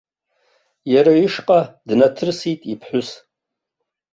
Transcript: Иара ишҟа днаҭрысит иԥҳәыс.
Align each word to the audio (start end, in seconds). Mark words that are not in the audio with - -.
Иара 0.93 1.13
ишҟа 1.25 1.59
днаҭрысит 1.87 2.61
иԥҳәыс. 2.73 3.09